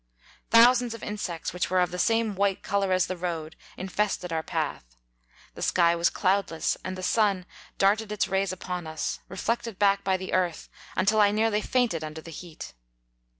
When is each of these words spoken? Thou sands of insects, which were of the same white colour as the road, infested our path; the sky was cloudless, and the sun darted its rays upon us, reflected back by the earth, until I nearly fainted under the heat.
Thou 0.49 0.73
sands 0.73 0.95
of 0.95 1.03
insects, 1.03 1.53
which 1.53 1.69
were 1.69 1.79
of 1.79 1.91
the 1.91 1.99
same 1.99 2.33
white 2.33 2.63
colour 2.63 2.91
as 2.91 3.05
the 3.05 3.15
road, 3.15 3.55
infested 3.77 4.33
our 4.33 4.41
path; 4.41 4.95
the 5.53 5.61
sky 5.61 5.95
was 5.95 6.09
cloudless, 6.09 6.75
and 6.83 6.97
the 6.97 7.03
sun 7.03 7.45
darted 7.77 8.11
its 8.11 8.27
rays 8.27 8.51
upon 8.51 8.87
us, 8.87 9.19
reflected 9.29 9.77
back 9.77 10.03
by 10.03 10.17
the 10.17 10.33
earth, 10.33 10.69
until 10.97 11.21
I 11.21 11.29
nearly 11.29 11.61
fainted 11.61 12.03
under 12.03 12.19
the 12.21 12.31
heat. 12.31 12.73